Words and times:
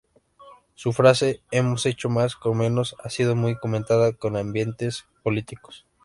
Su 0.73 0.93
frase 0.93 1.43
"hemos 1.51 1.85
hecho 1.85 2.09
más 2.09 2.35
con 2.35 2.57
menos" 2.57 2.95
ha 3.03 3.11
sido 3.11 3.35
muy 3.35 3.55
comentada 3.59 4.09
en 4.19 4.35
ambientes 4.35 5.05
políticos. 5.21 5.85